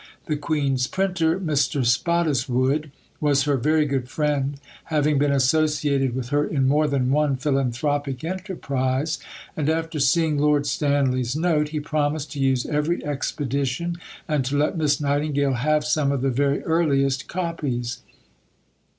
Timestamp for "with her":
6.15-6.43